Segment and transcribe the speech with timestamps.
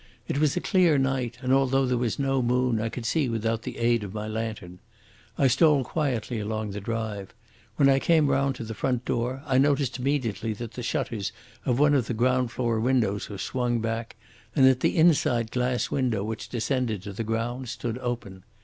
[0.27, 3.61] It was a clear night, and, although there was no moon, I could see without
[3.61, 4.79] the aid of my lantern.
[5.37, 7.35] I stole quietly along the drive.
[7.75, 11.31] When I came round to the front door, I noticed immediately that the shutters
[11.67, 14.15] of one of the ground floor windows were swung back,
[14.55, 18.43] and that the inside glass window which descended to the ground stood open.